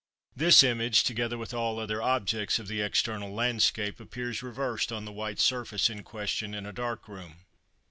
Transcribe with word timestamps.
This 0.35 0.63
image, 0.63 1.03
together 1.03 1.37
with 1.37 1.53
all 1.53 1.77
other 1.77 2.01
objects 2.01 2.57
of 2.57 2.67
the 2.67 2.81
external 2.81 3.31
landscape, 3.31 3.99
appears 3.99 4.41
reversed 4.41 4.91
on 4.91 5.05
the 5.05 5.11
white 5.11 5.39
surface 5.39 5.91
in 5.91 6.01
question 6.01 6.55
in 6.55 6.65
a 6.65 6.73
dark 6.73 7.07
room. 7.07 7.45